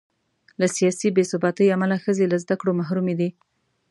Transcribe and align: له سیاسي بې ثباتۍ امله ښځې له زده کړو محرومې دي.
له 0.59 0.67
سیاسي 0.77 1.07
بې 1.15 1.23
ثباتۍ 1.31 1.67
امله 1.75 1.95
ښځې 2.03 2.25
له 2.31 2.37
زده 2.43 2.55
کړو 2.59 2.77
محرومې 2.79 3.15
دي. 3.19 3.29